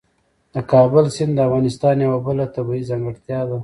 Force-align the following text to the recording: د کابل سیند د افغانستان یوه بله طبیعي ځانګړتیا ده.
د 0.53 0.55
کابل 0.71 1.05
سیند 1.15 1.33
د 1.35 1.39
افغانستان 1.47 1.95
یوه 2.05 2.19
بله 2.25 2.45
طبیعي 2.55 2.83
ځانګړتیا 2.89 3.39
ده. 3.49 3.57